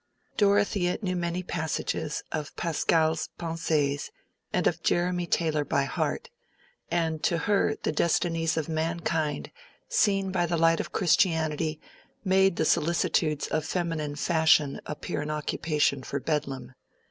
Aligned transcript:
Dorothea 0.35 0.97
knew 1.03 1.15
many 1.15 1.43
passages 1.43 2.23
of 2.31 2.55
Pascal's 2.55 3.29
Pensees 3.37 4.09
and 4.51 4.65
of 4.65 4.81
Jeremy 4.81 5.27
Taylor 5.27 5.63
by 5.63 5.83
heart; 5.83 6.31
and 6.89 7.21
to 7.21 7.37
her 7.37 7.75
the 7.83 7.91
destinies 7.91 8.57
of 8.57 8.67
mankind, 8.67 9.51
seen 9.89 10.31
by 10.31 10.47
the 10.47 10.57
light 10.57 10.79
of 10.79 10.91
Christianity, 10.91 11.79
made 12.25 12.55
the 12.55 12.65
solicitudes 12.65 13.45
of 13.49 13.63
feminine 13.63 14.15
fashion 14.15 14.81
appear 14.87 15.21
an 15.21 15.29
occupation 15.29 16.01
for 16.01 16.19
Bedlam. 16.19 16.73